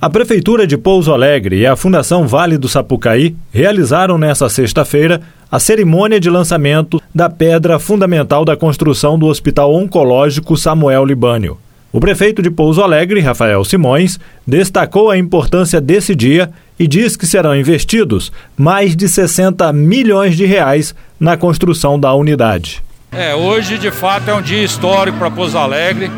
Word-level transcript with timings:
A 0.00 0.08
Prefeitura 0.08 0.64
de 0.64 0.78
Pouso 0.78 1.12
Alegre 1.12 1.58
e 1.58 1.66
a 1.66 1.74
Fundação 1.74 2.24
Vale 2.24 2.56
do 2.56 2.68
Sapucaí 2.68 3.34
realizaram 3.50 4.16
nesta 4.16 4.48
sexta-feira 4.48 5.20
a 5.50 5.58
cerimônia 5.58 6.20
de 6.20 6.30
lançamento 6.30 7.02
da 7.12 7.28
pedra 7.28 7.80
fundamental 7.80 8.44
da 8.44 8.56
construção 8.56 9.18
do 9.18 9.26
Hospital 9.26 9.74
Oncológico 9.74 10.56
Samuel 10.56 11.04
Libânio. 11.04 11.58
O 11.92 11.98
prefeito 11.98 12.40
de 12.40 12.48
Pouso 12.48 12.80
Alegre, 12.80 13.18
Rafael 13.18 13.64
Simões, 13.64 14.20
destacou 14.46 15.10
a 15.10 15.18
importância 15.18 15.80
desse 15.80 16.14
dia 16.14 16.48
e 16.78 16.86
diz 16.86 17.16
que 17.16 17.26
serão 17.26 17.56
investidos 17.56 18.30
mais 18.56 18.94
de 18.94 19.08
60 19.08 19.72
milhões 19.72 20.36
de 20.36 20.46
reais 20.46 20.94
na 21.18 21.36
construção 21.36 21.98
da 21.98 22.14
unidade. 22.14 22.84
É, 23.10 23.34
hoje 23.34 23.76
de 23.78 23.90
fato 23.90 24.30
é 24.30 24.34
um 24.34 24.42
dia 24.42 24.62
histórico 24.62 25.18
para 25.18 25.28
Pouso 25.28 25.58
Alegre 25.58 26.08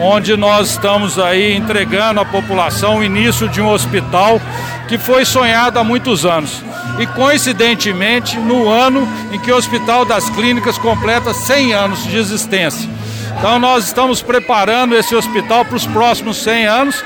onde 0.00 0.36
nós 0.36 0.70
estamos 0.70 1.18
aí 1.18 1.56
entregando 1.56 2.20
à 2.20 2.24
população 2.24 2.98
o 2.98 3.04
início 3.04 3.48
de 3.48 3.60
um 3.60 3.70
hospital 3.70 4.40
que 4.86 4.96
foi 4.96 5.24
sonhado 5.24 5.78
há 5.78 5.84
muitos 5.84 6.24
anos. 6.24 6.62
E 6.98 7.06
coincidentemente, 7.06 8.36
no 8.38 8.68
ano 8.68 9.06
em 9.32 9.38
que 9.38 9.52
o 9.52 9.56
Hospital 9.56 10.04
das 10.04 10.28
Clínicas 10.30 10.78
completa 10.78 11.34
100 11.34 11.72
anos 11.72 12.04
de 12.04 12.16
existência. 12.16 12.88
Então 13.38 13.58
nós 13.58 13.84
estamos 13.86 14.22
preparando 14.22 14.96
esse 14.96 15.14
hospital 15.14 15.64
para 15.64 15.76
os 15.76 15.86
próximos 15.86 16.38
100 16.38 16.66
anos 16.66 17.04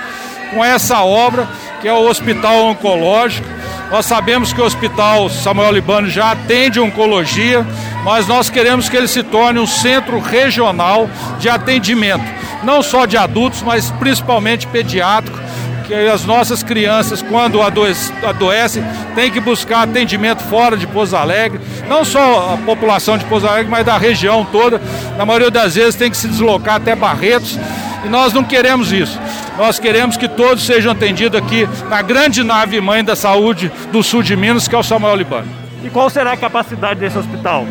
com 0.50 0.64
essa 0.64 1.02
obra 1.02 1.48
que 1.80 1.88
é 1.88 1.92
o 1.92 2.08
Hospital 2.08 2.66
Oncológico. 2.66 3.46
Nós 3.90 4.06
sabemos 4.06 4.52
que 4.52 4.60
o 4.60 4.64
Hospital 4.64 5.28
Samuel 5.28 5.72
Libano 5.72 6.08
já 6.08 6.32
atende 6.32 6.80
oncologia, 6.80 7.66
mas 8.04 8.26
nós 8.26 8.48
queremos 8.48 8.88
que 8.88 8.96
ele 8.96 9.08
se 9.08 9.22
torne 9.22 9.58
um 9.58 9.66
centro 9.66 10.18
regional 10.18 11.10
de 11.38 11.50
atendimento 11.50 12.42
não 12.62 12.82
só 12.82 13.06
de 13.06 13.16
adultos, 13.16 13.62
mas 13.62 13.90
principalmente 13.92 14.66
pediátrico, 14.66 15.38
que 15.86 15.94
as 15.94 16.24
nossas 16.24 16.62
crianças, 16.62 17.20
quando 17.22 17.60
adoecem, 17.60 18.84
têm 19.14 19.30
que 19.30 19.40
buscar 19.40 19.82
atendimento 19.82 20.42
fora 20.44 20.76
de 20.76 20.86
Pouso 20.86 21.16
Alegre, 21.16 21.60
não 21.88 22.04
só 22.04 22.54
a 22.54 22.56
população 22.56 23.18
de 23.18 23.24
Pouso 23.24 23.46
Alegre, 23.46 23.70
mas 23.70 23.84
da 23.84 23.98
região 23.98 24.44
toda. 24.44 24.80
Na 25.18 25.26
maioria 25.26 25.50
das 25.50 25.74
vezes 25.74 25.96
tem 25.96 26.10
que 26.10 26.16
se 26.16 26.28
deslocar 26.28 26.76
até 26.76 26.94
Barretos, 26.94 27.58
e 28.04 28.08
nós 28.08 28.32
não 28.32 28.44
queremos 28.44 28.92
isso. 28.92 29.18
Nós 29.58 29.78
queremos 29.78 30.16
que 30.16 30.28
todos 30.28 30.64
sejam 30.64 30.92
atendidos 30.92 31.38
aqui 31.38 31.68
na 31.88 32.00
grande 32.00 32.42
nave 32.42 32.80
mãe 32.80 33.04
da 33.04 33.14
saúde 33.14 33.70
do 33.90 34.02
sul 34.02 34.22
de 34.22 34.34
Minas, 34.36 34.66
que 34.66 34.74
é 34.74 34.78
o 34.78 34.82
Samuel 34.82 35.16
Libano. 35.16 35.48
E 35.84 35.90
qual 35.90 36.08
será 36.08 36.32
a 36.32 36.36
capacidade 36.36 37.00
desse 37.00 37.18
hospital? 37.18 37.66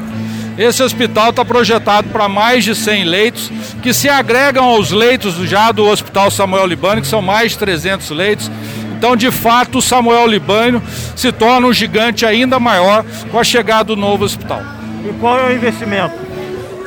Esse 0.58 0.84
hospital 0.84 1.30
está 1.30 1.46
projetado 1.46 2.10
para 2.10 2.28
mais 2.28 2.64
de 2.64 2.76
100 2.76 3.04
leitos, 3.06 3.52
que 3.82 3.94
se 3.94 4.10
agregam 4.10 4.66
aos 4.66 4.92
leitos 4.92 5.36
já 5.50 5.72
do 5.72 5.86
Hospital 5.86 6.30
Samuel 6.30 6.68
Libânio, 6.68 7.02
que 7.02 7.08
são 7.08 7.22
mais 7.22 7.54
de 7.54 7.58
300 7.58 8.10
leitos. 8.12 8.52
Então, 8.98 9.16
de 9.16 9.32
fato, 9.32 9.80
o 9.80 9.82
Samuel 9.82 10.28
Libânio 10.28 10.82
se 11.16 11.32
torna 11.32 11.68
um 11.68 11.74
gigante 11.74 12.26
ainda 12.26 12.60
maior 12.60 13.04
com 13.32 13.40
a 13.40 13.44
chegada 13.44 13.86
do 13.86 13.96
novo 13.96 14.24
hospital. 14.26 14.62
E 15.04 15.12
qual 15.14 15.40
é 15.40 15.48
o 15.48 15.56
investimento? 15.56 16.31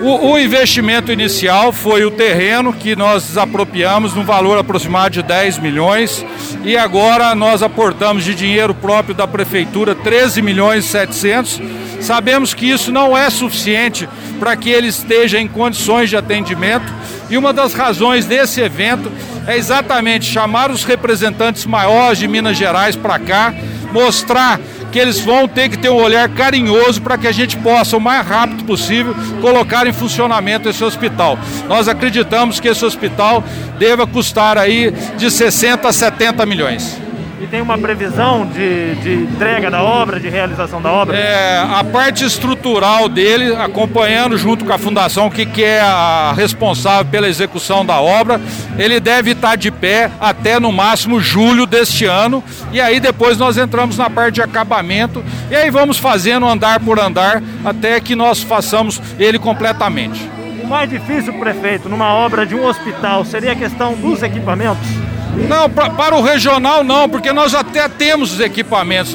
O, 0.00 0.32
o, 0.32 0.38
investimento 0.38 1.12
inicial 1.12 1.72
foi 1.72 2.04
o 2.04 2.10
terreno 2.10 2.72
que 2.72 2.96
nós 2.96 3.24
desapropriamos 3.24 4.14
no 4.14 4.24
valor 4.24 4.58
aproximado 4.58 5.14
de 5.14 5.22
10 5.22 5.58
milhões 5.58 6.24
e 6.64 6.76
agora 6.76 7.34
nós 7.34 7.62
aportamos 7.62 8.24
de 8.24 8.34
dinheiro 8.34 8.74
próprio 8.74 9.14
da 9.14 9.26
prefeitura 9.26 9.94
13 9.94 10.42
milhões 10.42 10.84
e 10.84 10.88
700. 10.88 11.60
Sabemos 12.00 12.52
que 12.52 12.68
isso 12.68 12.92
não 12.92 13.16
é 13.16 13.30
suficiente 13.30 14.08
para 14.38 14.56
que 14.56 14.68
ele 14.68 14.88
esteja 14.88 15.38
em 15.38 15.48
condições 15.48 16.10
de 16.10 16.16
atendimento 16.16 16.92
e 17.30 17.38
uma 17.38 17.52
das 17.52 17.72
razões 17.72 18.26
desse 18.26 18.60
evento 18.60 19.10
é 19.46 19.56
exatamente 19.56 20.26
chamar 20.26 20.70
os 20.70 20.84
representantes 20.84 21.64
maiores 21.66 22.18
de 22.18 22.28
Minas 22.28 22.56
Gerais 22.56 22.96
para 22.96 23.18
cá, 23.18 23.54
mostrar 23.92 24.60
que 24.94 24.98
eles 25.00 25.18
vão 25.18 25.48
ter 25.48 25.68
que 25.68 25.76
ter 25.76 25.90
um 25.90 26.00
olhar 26.00 26.28
carinhoso 26.28 27.02
para 27.02 27.18
que 27.18 27.26
a 27.26 27.32
gente 27.32 27.56
possa, 27.56 27.96
o 27.96 28.00
mais 28.00 28.24
rápido 28.24 28.62
possível, 28.62 29.12
colocar 29.40 29.88
em 29.88 29.92
funcionamento 29.92 30.68
esse 30.68 30.84
hospital. 30.84 31.36
Nós 31.66 31.88
acreditamos 31.88 32.60
que 32.60 32.68
esse 32.68 32.84
hospital 32.84 33.42
deva 33.76 34.06
custar 34.06 34.56
aí 34.56 34.92
de 35.16 35.32
60 35.32 35.88
a 35.88 35.92
70 35.92 36.46
milhões. 36.46 37.03
E 37.40 37.46
tem 37.46 37.60
uma 37.60 37.76
previsão 37.76 38.46
de, 38.46 38.94
de 38.96 39.14
entrega 39.14 39.70
da 39.70 39.82
obra, 39.82 40.20
de 40.20 40.28
realização 40.28 40.80
da 40.80 40.90
obra? 40.90 41.16
É, 41.16 41.58
a 41.58 41.82
parte 41.82 42.24
estrutural 42.24 43.08
dele, 43.08 43.54
acompanhando 43.56 44.38
junto 44.38 44.64
com 44.64 44.72
a 44.72 44.78
fundação, 44.78 45.28
que, 45.28 45.44
que 45.44 45.62
é 45.62 45.80
a 45.80 46.32
responsável 46.34 47.04
pela 47.10 47.28
execução 47.28 47.84
da 47.84 48.00
obra, 48.00 48.40
ele 48.78 49.00
deve 49.00 49.32
estar 49.32 49.56
de 49.56 49.70
pé 49.70 50.10
até 50.20 50.60
no 50.60 50.70
máximo 50.70 51.20
julho 51.20 51.66
deste 51.66 52.04
ano. 52.04 52.42
E 52.72 52.80
aí 52.80 53.00
depois 53.00 53.36
nós 53.36 53.58
entramos 53.58 53.98
na 53.98 54.08
parte 54.08 54.36
de 54.36 54.42
acabamento 54.42 55.22
e 55.50 55.56
aí 55.56 55.70
vamos 55.70 55.98
fazendo 55.98 56.46
andar 56.46 56.80
por 56.80 57.00
andar 57.00 57.42
até 57.64 58.00
que 58.00 58.14
nós 58.14 58.42
façamos 58.42 59.00
ele 59.18 59.38
completamente. 59.38 60.30
O 60.62 60.66
mais 60.66 60.88
difícil, 60.88 61.32
prefeito, 61.34 61.88
numa 61.88 62.14
obra 62.14 62.46
de 62.46 62.54
um 62.54 62.64
hospital 62.64 63.24
seria 63.24 63.52
a 63.52 63.56
questão 63.56 63.94
dos 63.94 64.22
equipamentos? 64.22 65.13
Não, 65.36 65.68
pra, 65.68 65.90
para 65.90 66.16
o 66.16 66.22
regional 66.22 66.84
não, 66.84 67.08
porque 67.08 67.32
nós 67.32 67.54
até 67.54 67.88
temos 67.88 68.34
os 68.34 68.40
equipamentos. 68.40 69.14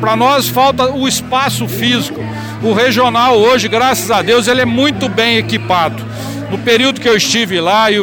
Para 0.00 0.16
nós 0.16 0.48
falta 0.48 0.90
o 0.90 1.06
espaço 1.06 1.68
físico. 1.68 2.20
O 2.62 2.72
regional 2.72 3.38
hoje, 3.38 3.68
graças 3.68 4.10
a 4.10 4.22
Deus, 4.22 4.48
ele 4.48 4.62
é 4.62 4.66
muito 4.66 5.08
bem 5.08 5.36
equipado. 5.36 6.04
No 6.50 6.58
período 6.58 7.00
que 7.00 7.08
eu 7.08 7.16
estive 7.16 7.60
lá 7.60 7.90
e 7.90 7.96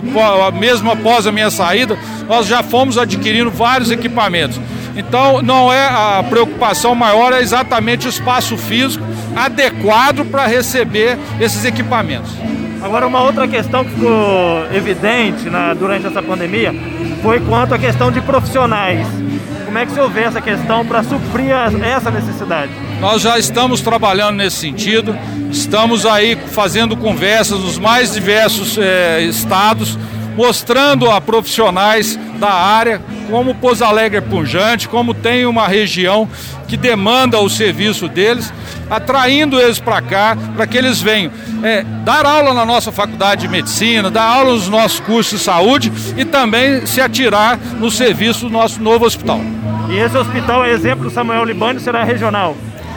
mesmo 0.54 0.90
após 0.90 1.28
a 1.28 1.32
minha 1.32 1.50
saída, 1.50 1.98
nós 2.28 2.48
já 2.48 2.64
fomos 2.64 2.98
adquirindo 2.98 3.52
vários 3.52 3.92
equipamentos. 3.92 4.60
Então, 4.96 5.42
não 5.42 5.72
é 5.72 5.86
a 5.86 6.24
preocupação 6.28 6.96
maior 6.96 7.32
é 7.34 7.42
exatamente 7.42 8.08
o 8.08 8.10
espaço 8.10 8.58
físico 8.58 9.06
adequado 9.36 10.26
para 10.26 10.48
receber 10.48 11.18
esses 11.40 11.66
equipamentos. 11.66 12.32
Agora, 12.82 13.06
uma 13.06 13.22
outra 13.22 13.48
questão 13.48 13.84
que 13.84 13.92
ficou 13.92 14.66
evidente 14.74 15.50
na, 15.50 15.74
durante 15.74 16.08
essa 16.08 16.22
pandemia 16.22 16.74
foi 17.22 17.40
quanto 17.42 17.74
à 17.74 17.80
questão 17.80 18.12
de 18.12 18.22
profissionais. 18.22 19.08
Como 19.66 19.78
é 19.78 19.86
que 19.86 19.92
você 19.92 20.08
vê 20.08 20.22
essa 20.22 20.42
questão 20.42 20.86
para 20.86 21.04
suprir 21.04 21.52
essa 21.52 22.10
necessidade? 22.10 22.72
Nós 23.00 23.22
já 23.22 23.38
estamos 23.38 23.82
trabalhando 23.82 24.38
nesse 24.38 24.58
sentido, 24.58 25.16
estamos 25.52 26.06
aí 26.06 26.38
fazendo 26.52 26.96
conversas 26.96 27.60
nos 27.60 27.78
mais 27.78 28.14
diversos 28.14 28.78
eh, 28.78 29.22
estados, 29.24 29.98
mostrando 30.36 31.12
a 31.12 31.20
profissionais 31.20 32.18
da 32.38 32.52
área 32.52 33.02
como 33.30 33.56
Pouso 33.56 33.84
Alegre 33.84 34.18
é 34.18 34.22
punjante, 34.22 34.88
como 34.88 35.14
tem 35.14 35.46
uma 35.46 35.68
região 35.68 36.28
que 36.68 36.78
demanda 36.78 37.40
o 37.40 37.50
serviço 37.50 38.08
deles, 38.08 38.54
atraindo 38.90 39.60
eles 39.60 39.80
para 39.80 40.02
cá, 40.02 40.38
para 40.56 40.66
que 40.66 40.78
eles 40.78 41.02
venham 41.02 41.32
é, 41.64 41.84
dar 42.04 42.26
aula 42.26 42.54
na 42.54 42.66
nossa 42.66 42.92
faculdade 42.92 43.42
de 43.42 43.48
medicina, 43.48 44.10
dar 44.10 44.24
aula 44.24 44.54
nos 44.54 44.68
nossos 44.68 45.00
cursos 45.00 45.40
de 45.40 45.46
saúde 45.46 45.92
e 46.16 46.26
também 46.26 46.86
se 46.86 47.02
atirar 47.02 47.58
no 47.80 47.92
serviço 47.92 48.48
do 48.48 48.50
nosso 48.50 48.82
novo 48.82 49.06
hospital. 49.06 49.42
E 49.90 49.98
esse 49.98 50.18
hospital, 50.18 50.66
é 50.66 50.72
exemplo 50.72 51.06
do 51.06 51.10
Samuel 51.10 51.44
Libânio, 51.46 51.82
será 51.82 52.04
regional? 52.04 52.56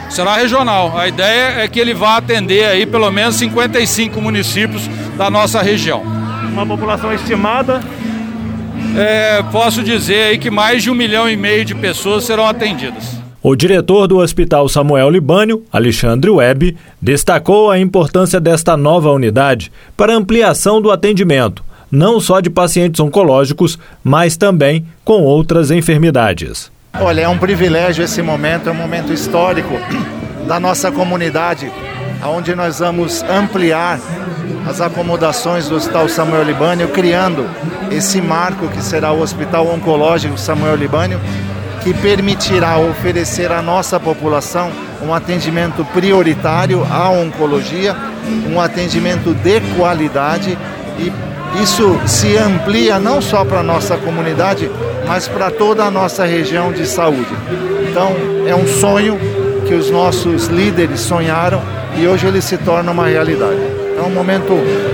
Será 0.09 0.35
regional. 0.35 0.97
A 0.97 1.07
ideia 1.07 1.61
é 1.61 1.67
que 1.69 1.79
ele 1.79 1.93
vá 1.93 2.17
atender 2.17 2.65
aí 2.65 2.85
pelo 2.85 3.09
menos 3.11 3.35
55 3.37 4.21
municípios 4.21 4.89
da 5.17 5.29
nossa 5.29 5.61
região. 5.61 6.03
Uma 6.51 6.67
população 6.67 7.13
estimada 7.13 7.81
é, 8.97 9.43
posso 9.51 9.83
dizer 9.83 10.23
aí 10.23 10.37
que 10.37 10.49
mais 10.49 10.83
de 10.83 10.91
um 10.91 10.95
milhão 10.95 11.29
e 11.29 11.35
meio 11.35 11.63
de 11.63 11.73
pessoas 11.75 12.23
serão 12.23 12.45
atendidas. 12.47 13.21
O 13.43 13.55
diretor 13.55 14.07
do 14.07 14.19
Hospital 14.19 14.69
Samuel 14.69 15.09
Libânio, 15.09 15.63
Alexandre 15.71 16.29
Webb, 16.29 16.77
destacou 17.01 17.71
a 17.71 17.79
importância 17.79 18.39
desta 18.39 18.77
nova 18.77 19.11
unidade 19.11 19.71
para 19.97 20.13
ampliação 20.13 20.79
do 20.79 20.91
atendimento, 20.91 21.63
não 21.89 22.19
só 22.19 22.39
de 22.39 22.51
pacientes 22.51 22.99
oncológicos, 22.99 23.79
mas 24.03 24.37
também 24.37 24.85
com 25.03 25.23
outras 25.23 25.71
enfermidades. 25.71 26.71
Olha, 26.99 27.21
é 27.21 27.27
um 27.27 27.37
privilégio 27.37 28.03
esse 28.03 28.21
momento, 28.21 28.69
é 28.69 28.71
um 28.71 28.75
momento 28.75 29.11
histórico 29.11 29.73
da 30.47 30.59
nossa 30.59 30.91
comunidade, 30.91 31.71
onde 32.23 32.55
nós 32.55 32.79
vamos 32.79 33.23
ampliar 33.23 33.99
as 34.67 34.79
acomodações 34.79 35.67
do 35.67 35.75
Hospital 35.75 36.07
Samuel 36.07 36.43
Libânio, 36.43 36.89
criando 36.89 37.49
esse 37.91 38.21
marco 38.21 38.67
que 38.67 38.81
será 38.83 39.11
o 39.11 39.21
Hospital 39.21 39.67
Oncológico 39.67 40.37
Samuel 40.37 40.75
Libânio, 40.75 41.19
que 41.83 41.93
permitirá 41.93 42.77
oferecer 42.77 43.51
à 43.51 43.61
nossa 43.61 43.99
população 43.99 44.71
um 45.01 45.13
atendimento 45.13 45.83
prioritário 45.85 46.85
à 46.91 47.09
oncologia, 47.09 47.95
um 48.51 48.61
atendimento 48.61 49.33
de 49.33 49.59
qualidade 49.75 50.57
e 50.99 51.11
isso 51.59 51.99
se 52.07 52.37
amplia 52.37 52.97
não 52.97 53.21
só 53.21 53.43
para 53.43 53.59
a 53.59 53.63
nossa 53.63 53.97
comunidade, 53.97 54.71
mas 55.05 55.27
para 55.27 55.51
toda 55.51 55.83
a 55.83 55.91
nossa 55.91 56.23
região 56.23 56.71
de 56.71 56.85
saúde. 56.85 57.35
Então, 57.89 58.15
é 58.47 58.55
um 58.55 58.65
sonho 58.65 59.19
que 59.71 59.75
os 59.75 59.89
nossos 59.89 60.47
líderes 60.47 60.99
sonharam 60.99 61.61
e 61.97 62.05
hoje 62.05 62.27
ele 62.27 62.41
se 62.41 62.57
torna 62.57 62.91
uma 62.91 63.07
realidade. 63.07 63.61
É 63.97 64.01
um 64.01 64.09
momento 64.09 64.51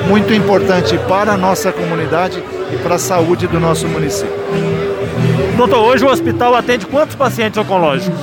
muito 0.07 0.31
importante 0.35 0.95
para 1.07 1.33
a 1.33 1.37
nossa 1.37 1.71
comunidade 1.71 2.43
e 2.71 2.77
para 2.77 2.93
a 2.93 2.99
saúde 2.99 3.47
do 3.47 3.59
nosso 3.59 3.87
município. 3.87 4.37
Doutor, 5.57 5.79
hoje 5.79 6.05
o 6.05 6.11
hospital 6.11 6.53
atende 6.53 6.85
quantos 6.85 7.15
pacientes 7.15 7.57
oncológicos? 7.57 8.19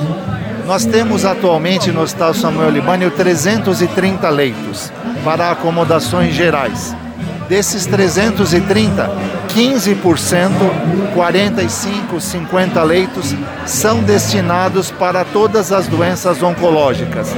Nós 0.65 0.85
temos 0.85 1.25
atualmente 1.25 1.91
no 1.91 2.01
Hospital 2.01 2.33
Samuel 2.33 2.69
Libânio 2.69 3.11
330 3.11 4.29
leitos 4.29 4.93
para 5.25 5.51
acomodações 5.51 6.33
gerais. 6.33 6.95
Desses 7.49 7.85
330, 7.85 9.11
15%, 9.55 11.13
45, 11.13 12.19
50 12.19 12.83
leitos 12.83 13.33
são 13.65 14.03
destinados 14.03 14.91
para 14.91 15.23
todas 15.23 15.71
as 15.71 15.87
doenças 15.87 16.43
oncológicas, 16.43 17.33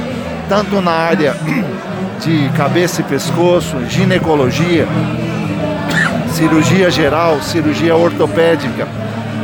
tanto 0.48 0.80
na 0.80 0.90
área 0.90 1.36
de 2.20 2.48
cabeça 2.56 3.02
e 3.02 3.04
pescoço, 3.04 3.76
ginecologia, 3.88 4.88
cirurgia 6.34 6.90
geral, 6.90 7.40
cirurgia 7.40 7.94
ortopédica. 7.94 8.88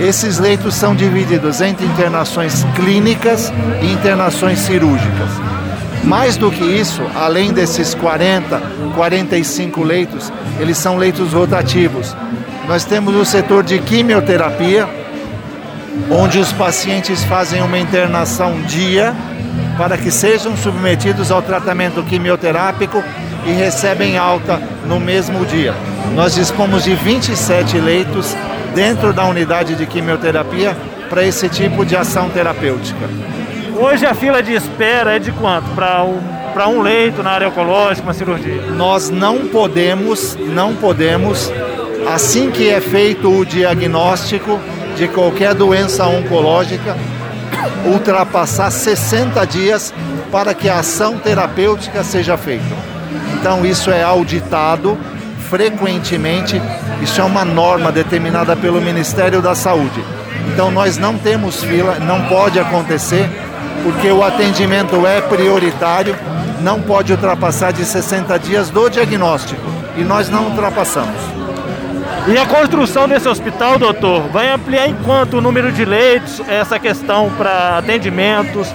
Esses 0.01 0.41
leitos 0.41 0.75
são 0.75 0.97
divididos 0.97 1.61
entre 1.61 1.87
internações 1.87 2.67
clínicas 2.75 3.53
e 3.83 3.93
internações 3.93 4.59
cirúrgicas. 4.59 5.31
Mais 6.03 6.37
do 6.37 6.51
que 6.51 6.65
isso, 6.65 7.03
além 7.15 7.53
desses 7.53 7.95
40, 7.95 8.61
45 8.97 9.81
leitos, 9.85 10.33
eles 10.59 10.77
são 10.77 10.97
leitos 10.97 11.33
rotativos. 11.33 12.15
Nós 12.67 12.85
temos 12.85 13.15
o 13.15 13.25
setor 13.25 13.63
de 13.63 13.79
quimioterapia, 13.79 14.89
onde 16.11 16.39
os 16.39 16.53
pacientes 16.53 17.23
fazem 17.25 17.63
uma 17.63 17.79
internação 17.79 18.61
dia 18.63 19.15
para 19.77 19.99
que 19.99 20.11
sejam 20.11 20.57
submetidos 20.57 21.31
ao 21.31 21.43
tratamento 21.43 22.03
quimioterápico 22.03 23.03
e 23.47 23.53
recebem 23.53 24.17
alta 24.17 24.61
no 24.87 24.99
mesmo 24.99 25.45
dia. 25.45 25.75
Nós 26.15 26.35
dispomos 26.35 26.85
de 26.85 26.95
27 26.95 27.79
leitos 27.79 28.35
dentro 28.75 29.13
da 29.13 29.25
unidade 29.27 29.75
de 29.75 29.87
quimioterapia 29.87 30.77
para 31.11 31.25
esse 31.25 31.49
tipo 31.49 31.85
de 31.85 31.95
ação 31.95 32.31
terapêutica. 32.31 33.09
Hoje 33.77 34.07
a 34.07 34.15
fila 34.15 34.43
de 34.43 34.55
espera 34.55 35.17
é 35.17 35.19
de 35.19 35.33
quanto 35.33 35.69
para 35.75 36.03
um, 36.03 36.19
para 36.53 36.69
um 36.69 36.81
leito 36.81 37.23
na 37.23 37.33
área 37.33 37.49
oncológica, 37.49 38.07
uma 38.07 38.15
cirurgia? 38.15 38.63
Nós 38.71 39.11
não 39.11 39.49
podemos, 39.49 40.37
não 40.37 40.75
podemos, 40.75 41.53
assim 42.07 42.51
que 42.51 42.69
é 42.69 42.81
feito 42.81 43.31
o 43.31 43.45
diagnóstico 43.45 44.61
de 44.97 45.09
qualquer 45.09 45.55
doença 45.55 46.07
oncológica, 46.07 46.97
ultrapassar 47.87 48.71
60 48.71 49.45
dias 49.47 49.93
para 50.31 50.55
que 50.55 50.69
a 50.69 50.81
ação 50.81 51.19
terapêutica 51.19 52.03
seja 52.05 52.37
feita. 52.37 52.75
Então 53.35 53.65
isso 53.65 53.91
é 53.91 54.03
auditado 54.03 54.99
frequentemente, 55.49 56.61
isso 57.03 57.21
é 57.21 57.25
uma 57.25 57.45
norma 57.45 57.93
determinada 57.93 58.57
pelo 58.57 58.81
Ministério 58.81 59.41
da 59.41 59.55
Saúde. 59.55 60.03
Então 60.53 60.71
nós 60.71 60.99
não 60.99 61.17
temos 61.17 61.63
fila, 61.63 61.99
não 62.01 62.23
pode 62.27 62.59
acontecer 62.59 63.29
porque 63.83 64.11
o 64.11 64.23
atendimento 64.25 65.07
é 65.07 65.21
prioritário, 65.21 66.17
não 66.61 66.81
pode 66.81 67.13
ultrapassar 67.13 67.73
de 67.73 67.85
60 67.85 68.39
dias 68.39 68.71
do 68.71 68.89
diagnóstico 68.89 69.63
e 69.97 70.03
nós 70.03 70.29
não 70.29 70.47
ultrapassamos. 70.49 71.34
E 72.27 72.39
a 72.39 72.47
construção 72.47 73.07
desse 73.07 73.29
hospital, 73.29 73.79
doutor, 73.79 74.23
vai 74.29 74.51
ampliar 74.51 74.89
em 74.89 74.95
quanto 74.95 75.37
o 75.37 75.41
número 75.43 75.71
de 75.71 75.85
leitos, 75.85 76.41
essa 76.49 76.79
questão 76.79 77.31
para 77.37 77.77
atendimentos? 77.77 78.67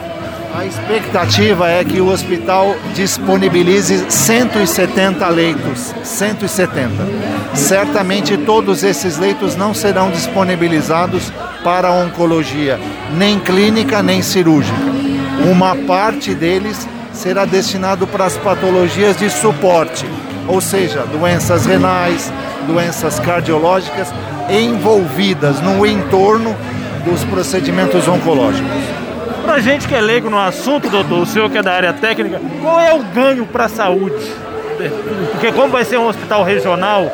A 0.53 0.65
expectativa 0.65 1.67
é 1.67 1.83
que 1.83 1.99
o 1.99 2.11
hospital 2.11 2.75
disponibilize 2.93 4.05
170 4.07 5.27
leitos, 5.29 5.95
170. 6.03 6.91
Certamente 7.55 8.37
todos 8.37 8.83
esses 8.83 9.17
leitos 9.17 9.55
não 9.55 9.73
serão 9.73 10.11
disponibilizados 10.11 11.31
para 11.63 11.91
oncologia, 11.91 12.79
nem 13.17 13.39
clínica 13.39 14.03
nem 14.03 14.21
cirúrgica. 14.21 14.77
Uma 15.51 15.75
parte 15.75 16.35
deles 16.35 16.87
será 17.13 17.45
destinado 17.45 18.05
para 18.05 18.25
as 18.25 18.37
patologias 18.37 19.17
de 19.17 19.27
suporte, 19.27 20.05
ou 20.47 20.61
seja, 20.61 21.03
doenças 21.11 21.65
renais, 21.65 22.31
doenças 22.69 23.19
cardiológicas 23.19 24.13
envolvidas 24.49 25.59
no 25.59 25.85
entorno 25.85 26.55
dos 27.03 27.23
procedimentos 27.25 28.07
oncológicos. 28.07 28.69
Para 29.43 29.59
gente 29.59 29.87
que 29.87 29.95
é 29.95 30.01
leigo 30.01 30.29
no 30.29 30.37
assunto, 30.37 30.89
doutor, 30.89 31.23
o 31.23 31.25
senhor 31.25 31.49
que 31.49 31.57
é 31.57 31.63
da 31.63 31.71
área 31.71 31.93
técnica, 31.93 32.39
qual 32.61 32.79
é 32.79 32.93
o 32.93 32.99
ganho 32.99 33.45
para 33.47 33.65
a 33.65 33.69
saúde? 33.69 34.31
Porque 35.31 35.51
como 35.51 35.69
vai 35.69 35.83
ser 35.83 35.97
um 35.97 36.07
hospital 36.07 36.43
regional, 36.43 37.11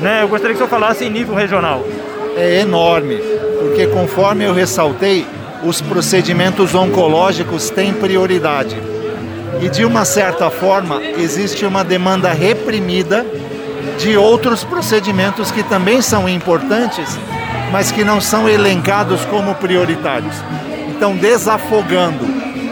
né, 0.00 0.22
eu 0.22 0.28
gostaria 0.28 0.56
que 0.56 0.62
o 0.62 0.66
senhor 0.66 0.80
falasse 0.80 1.04
em 1.04 1.10
nível 1.10 1.34
regional. 1.34 1.84
É 2.36 2.60
enorme, 2.60 3.16
porque 3.60 3.86
conforme 3.86 4.44
eu 4.44 4.52
ressaltei, 4.52 5.24
os 5.62 5.80
procedimentos 5.80 6.74
oncológicos 6.74 7.70
têm 7.70 7.92
prioridade. 7.92 8.76
E 9.60 9.68
de 9.68 9.84
uma 9.84 10.04
certa 10.04 10.50
forma, 10.50 11.00
existe 11.02 11.64
uma 11.64 11.82
demanda 11.82 12.30
reprimida 12.32 13.24
de 13.98 14.16
outros 14.16 14.64
procedimentos 14.64 15.50
que 15.50 15.62
também 15.62 16.02
são 16.02 16.28
importantes, 16.28 17.18
mas 17.72 17.90
que 17.90 18.04
não 18.04 18.20
são 18.20 18.48
elencados 18.48 19.24
como 19.26 19.54
prioritários. 19.54 20.34
Então, 20.88 21.16
desafogando, 21.16 22.24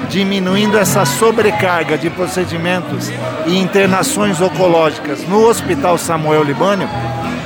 diminuindo 0.09 0.79
essa 0.79 1.05
sobrecarga 1.05 1.97
de 1.99 2.11
procedimentos 2.11 3.11
e 3.47 3.59
internações 3.59 4.41
oncológicas 4.41 5.27
no 5.29 5.47
Hospital 5.47 5.99
Samuel 5.99 6.43
Libânio, 6.43 6.89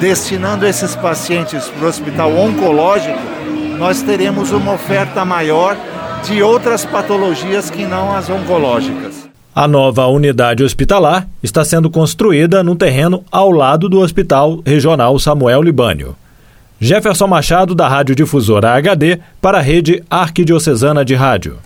destinando 0.01 0.67
esses 0.67 0.95
pacientes 0.95 1.69
para 1.69 1.87
o 1.87 1.89
hospital 1.89 2.37
oncológico, 2.37 3.19
nós 3.79 4.03
teremos 4.03 4.53
uma 4.53 4.73
oferta 4.73 5.25
maior 5.25 5.77
de 6.25 6.43
outras 6.43 6.85
patologias 6.85 7.71
que 7.71 7.87
não 7.87 8.15
as 8.15 8.29
oncológicas. 8.29 9.28
A 9.59 9.67
nova 9.67 10.07
unidade 10.07 10.63
hospitalar 10.63 11.27
está 11.43 11.65
sendo 11.65 11.91
construída 11.91 12.63
no 12.63 12.77
terreno 12.77 13.25
ao 13.29 13.51
lado 13.51 13.89
do 13.89 13.99
Hospital 13.99 14.63
Regional 14.65 15.19
Samuel 15.19 15.63
Libânio. 15.63 16.15
Jefferson 16.79 17.27
Machado, 17.27 17.75
da 17.75 17.89
Rádio 17.89 18.15
Difusora 18.15 18.75
HD, 18.75 19.19
para 19.43 19.59
a 19.59 19.61
rede 19.61 20.01
Arquidiocesana 20.09 21.05
de 21.05 21.17
Rádio. 21.17 21.59